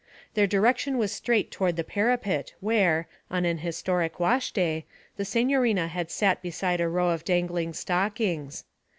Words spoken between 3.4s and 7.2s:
an historic wash day, the signorina had sat beside a row